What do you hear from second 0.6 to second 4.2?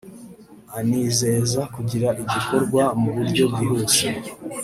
anizeza kugira igikorwa mu buryo bwihuse